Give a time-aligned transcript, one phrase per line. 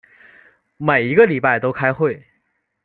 [0.77, 2.25] 每一个礼拜都开会。